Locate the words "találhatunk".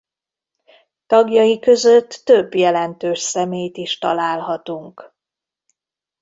3.97-5.13